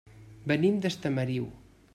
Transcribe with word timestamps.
Venim 0.51 0.79
d'Estamariu. 0.85 1.47